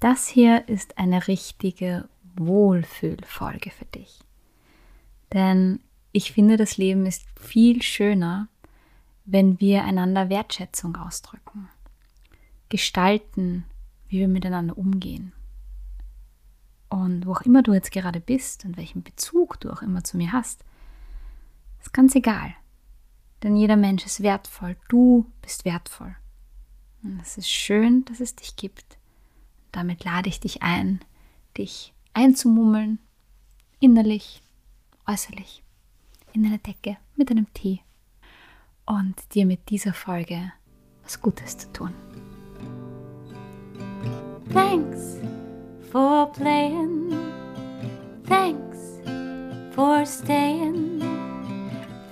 [0.00, 4.20] Das hier ist eine richtige Wohlfühlfolge für dich.
[5.32, 5.80] Denn
[6.12, 8.48] ich finde, das Leben ist viel schöner,
[9.24, 11.68] wenn wir einander Wertschätzung ausdrücken,
[12.68, 13.64] gestalten,
[14.08, 15.32] wie wir miteinander umgehen.
[16.88, 20.16] Und wo auch immer du jetzt gerade bist und welchen Bezug du auch immer zu
[20.16, 20.64] mir hast,
[21.80, 22.54] ist ganz egal.
[23.42, 24.76] Denn jeder Mensch ist wertvoll.
[24.88, 26.16] Du bist wertvoll.
[27.02, 28.95] Und es ist schön, dass es dich gibt.
[29.76, 31.00] Damit lade ich dich ein,
[31.58, 32.98] dich einzumummeln,
[33.78, 34.40] innerlich,
[35.06, 35.62] äußerlich,
[36.32, 37.80] in eine Decke mit einem Tee
[38.86, 40.50] und dir mit dieser Folge
[41.02, 41.92] was Gutes zu tun.
[44.50, 45.18] Thanks
[45.92, 47.14] for playing.
[48.24, 48.78] Thanks
[49.72, 51.02] for staying.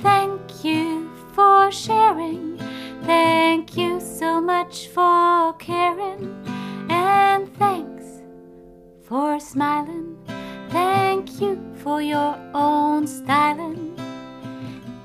[0.03, 2.59] Thank you for sharing.
[3.07, 6.54] Thank you so much for caring.
[9.55, 10.17] Smiling.
[10.71, 13.95] Thank you for your own styling.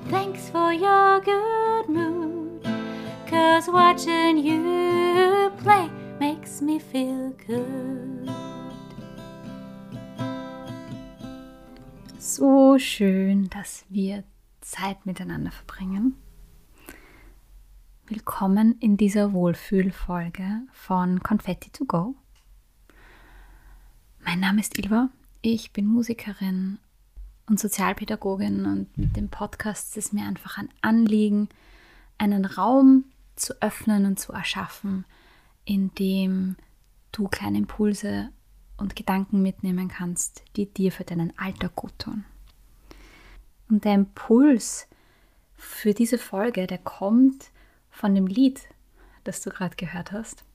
[0.10, 2.64] Thanks for your good mood.
[3.28, 5.88] Cause watching you play
[6.20, 8.32] makes me feel good.
[12.18, 14.24] So schön, dass wir
[14.62, 16.16] Zeit miteinander verbringen.
[18.08, 22.16] Willkommen in dieser Wohlfühlfolge von Confetti to Go.
[24.32, 25.10] Mein Name ist Ilva,
[25.42, 26.78] ich bin Musikerin
[27.48, 31.50] und Sozialpädagogin und mit dem Podcast ist es mir einfach ein Anliegen,
[32.20, 35.06] einen Raum zu öffnen und zu erschaffen,
[35.66, 36.58] in dem
[37.12, 38.30] du kleine Impulse
[38.78, 42.24] und Gedanken mitnehmen kannst, die dir für deinen Alltag gut tun.
[43.68, 44.88] Und der Impuls
[45.56, 47.50] für diese Folge, der kommt
[47.90, 48.62] von dem Lied,
[49.24, 50.46] das du gerade gehört hast.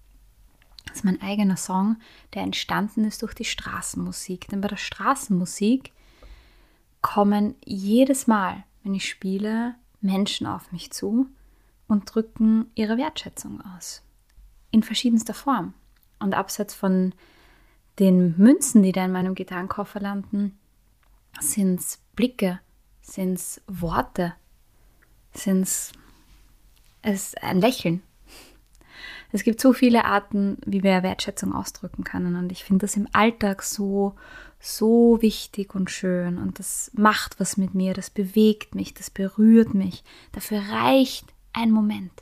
[0.95, 1.97] Ist mein eigener Song,
[2.35, 4.47] der entstanden ist durch die Straßenmusik.
[4.47, 5.91] Denn bei der Straßenmusik
[7.03, 11.27] kommen jedes Mal, wenn ich spiele, Menschen auf mich zu
[11.89, 14.03] und drücken ihre Wertschätzung aus.
[14.71, 15.75] In verschiedenster Form.
[16.21, 17.13] Und abseits von
[17.99, 20.57] den Münzen, die da in meinem Gitarrenkoffer landen,
[21.41, 22.61] sind es Blicke,
[23.03, 24.35] sind es Worte,
[25.33, 25.67] sind
[27.03, 28.01] es ein Lächeln.
[29.35, 32.37] Es gibt so viele Arten, wie wir Wertschätzung ausdrücken können.
[32.37, 34.15] Und ich finde das im Alltag so,
[34.61, 36.39] so wichtig und schön.
[36.39, 40.05] Und das macht was mit mir, das bewegt mich, das berührt mich.
[40.31, 42.13] Dafür reicht ein Moment,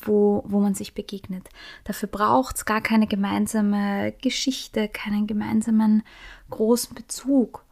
[0.00, 1.48] wo, wo man sich begegnet.
[1.84, 6.02] Dafür braucht es gar keine gemeinsame Geschichte, keinen gemeinsamen
[6.50, 7.64] großen Bezug.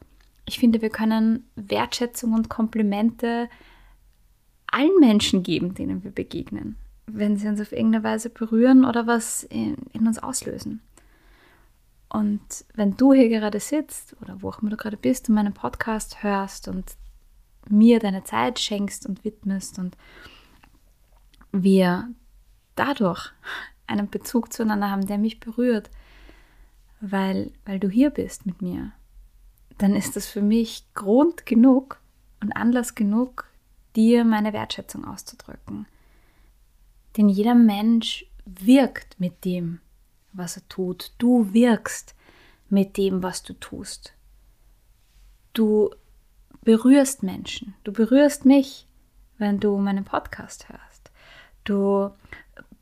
[0.46, 3.50] Ich finde, wir können Wertschätzung und Komplimente
[4.66, 6.76] allen Menschen geben, denen wir begegnen,
[7.06, 10.80] wenn sie uns auf irgendeine Weise berühren oder was in, in uns auslösen.
[12.08, 15.54] Und wenn du hier gerade sitzt oder wo auch immer du gerade bist und meinen
[15.54, 16.96] Podcast hörst und
[17.68, 19.96] mir deine Zeit schenkst und widmest und
[21.52, 22.08] wir
[22.74, 23.32] dadurch
[23.86, 25.90] einen Bezug zueinander haben, der mich berührt,
[27.00, 28.92] weil, weil du hier bist mit mir,
[29.78, 32.00] dann ist das für mich Grund genug
[32.40, 33.48] und Anlass genug,
[33.94, 35.86] dir meine Wertschätzung auszudrücken.
[37.16, 39.80] Denn jeder Mensch wirkt mit dem,
[40.32, 41.12] was er tut.
[41.18, 42.14] Du wirkst
[42.68, 44.14] mit dem, was du tust.
[45.52, 45.90] Du
[46.62, 47.74] berührst Menschen.
[47.84, 48.86] Du berührst mich,
[49.38, 51.10] wenn du meinen Podcast hörst.
[51.64, 52.10] Du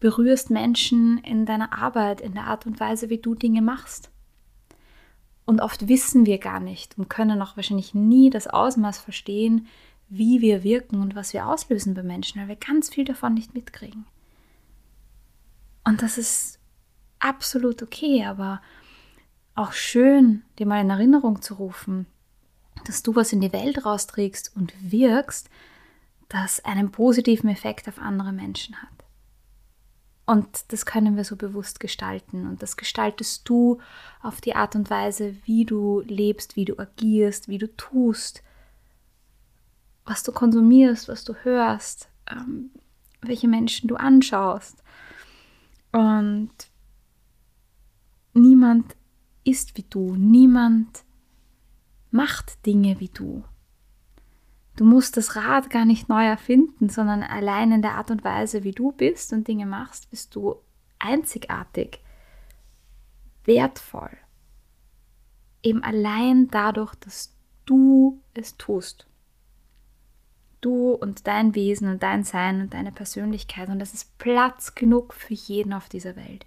[0.00, 4.10] berührst Menschen in deiner Arbeit, in der Art und Weise, wie du Dinge machst.
[5.46, 9.66] Und oft wissen wir gar nicht und können auch wahrscheinlich nie das Ausmaß verstehen,
[10.08, 13.54] wie wir wirken und was wir auslösen bei Menschen, weil wir ganz viel davon nicht
[13.54, 14.06] mitkriegen.
[15.84, 16.58] Und das ist
[17.18, 18.60] absolut okay, aber
[19.54, 22.06] auch schön, dir mal in Erinnerung zu rufen,
[22.86, 25.48] dass du was in die Welt rausträgst und wirkst,
[26.28, 28.88] das einen positiven Effekt auf andere Menschen hat.
[30.26, 32.46] Und das können wir so bewusst gestalten.
[32.46, 33.78] Und das gestaltest du
[34.22, 38.42] auf die Art und Weise, wie du lebst, wie du agierst, wie du tust,
[40.06, 42.70] was du konsumierst, was du hörst, ähm,
[43.20, 44.82] welche Menschen du anschaust.
[45.94, 46.50] Und
[48.32, 48.96] niemand
[49.44, 51.04] ist wie du, niemand
[52.10, 53.44] macht Dinge wie du.
[54.74, 58.64] Du musst das Rad gar nicht neu erfinden, sondern allein in der Art und Weise,
[58.64, 60.56] wie du bist und Dinge machst, bist du
[60.98, 62.00] einzigartig,
[63.44, 64.16] wertvoll.
[65.62, 67.36] Eben allein dadurch, dass
[67.66, 69.06] du es tust.
[70.64, 75.12] Du und dein Wesen und dein Sein und deine Persönlichkeit und das ist Platz genug
[75.12, 76.46] für jeden auf dieser Welt.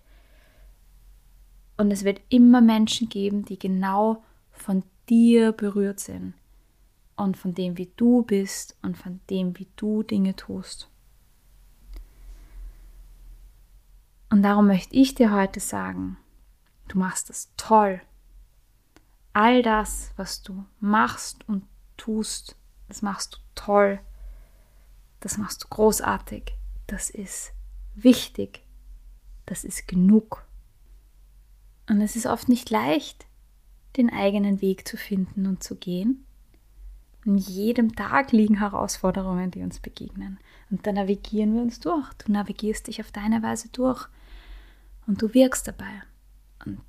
[1.78, 6.34] Und es wird immer Menschen geben, die genau von dir berührt sind.
[7.16, 10.90] Und von dem, wie du bist und von dem, wie du Dinge tust.
[14.32, 16.18] Und darum möchte ich dir heute sagen,
[16.88, 18.02] du machst es toll.
[19.34, 21.64] All das, was du machst und
[21.98, 22.56] tust,
[22.88, 24.00] das machst du toll.
[25.20, 26.54] Das machst du großartig.
[26.88, 27.52] Das ist
[27.96, 28.62] wichtig.
[29.46, 30.46] Das ist genug.
[31.90, 33.26] Und es ist oft nicht leicht,
[33.96, 36.26] den eigenen Weg zu finden und zu gehen.
[37.26, 40.40] In jedem Tag liegen Herausforderungen, die uns begegnen.
[40.70, 42.08] Und da navigieren wir uns durch.
[42.14, 44.08] Du navigierst dich auf deine Weise durch.
[45.08, 46.04] Und du wirkst dabei.
[46.66, 46.82] Und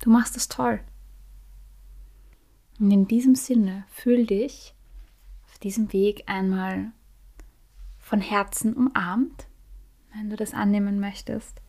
[0.00, 0.80] du machst es toll.
[2.80, 4.74] Und in diesem Sinne fühl dich
[5.44, 6.92] auf diesem Weg einmal
[7.98, 9.46] von Herzen umarmt,
[10.14, 11.60] wenn du das annehmen möchtest.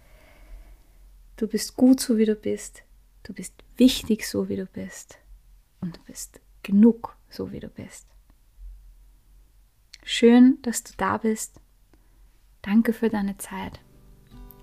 [1.36, 2.84] Du bist gut so, wie du bist.
[3.24, 5.20] Du bist wichtig so, wie du bist.
[5.82, 8.08] Und du bist genug so, wie du bist.
[10.04, 11.60] Schön, dass du da bist.
[12.62, 13.80] Danke für deine Zeit.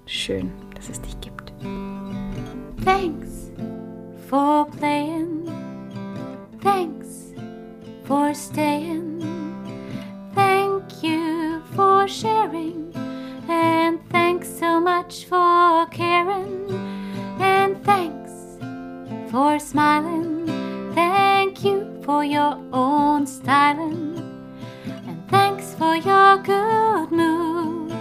[0.06, 1.52] Schön, dass es dich gibt.
[2.84, 3.50] Thanks
[4.28, 5.07] for playing.
[19.38, 20.46] For smiling.
[20.96, 24.18] Thank you for your own styling.
[25.06, 27.92] And thanks for your good mood.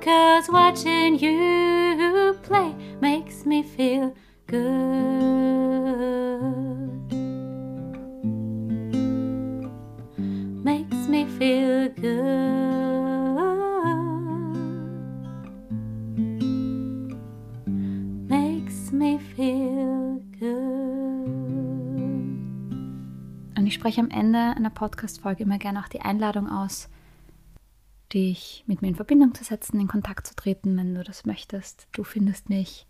[0.00, 4.14] Cause watching you play makes me feel
[4.46, 4.70] good.
[10.70, 12.30] Makes me feel good.
[18.30, 19.89] Makes me feel
[23.80, 26.90] spreche am Ende einer Podcast-Folge immer gerne auch die Einladung aus,
[28.12, 31.88] dich mit mir in Verbindung zu setzen, in Kontakt zu treten, wenn du das möchtest.
[31.92, 32.86] Du findest mich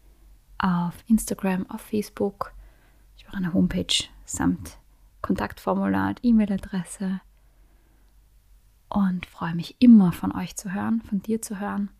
[0.59, 2.53] auf Instagram, auf Facebook.
[3.17, 3.95] Ich habe eine Homepage
[4.25, 4.79] samt
[5.23, 7.21] Kontaktformular und E-Mail-Adresse.
[8.89, 11.91] Und freue mich immer von euch zu hören, von dir zu hören.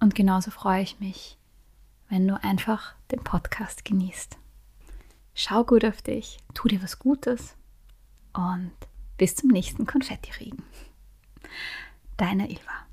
[0.00, 1.36] Und genauso freue ich mich,
[2.08, 4.38] wenn du einfach den Podcast genießt.
[5.34, 7.54] Schau gut auf dich, tu dir was Gutes
[8.34, 8.72] und
[9.16, 10.62] bis zum nächsten Konfettiregen.
[12.16, 12.86] Deine Ilva.